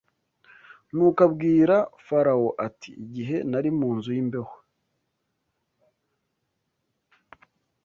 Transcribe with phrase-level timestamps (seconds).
[0.93, 4.55] Nuko abwira Farawo ati igihe nari mu nzu y’imbohe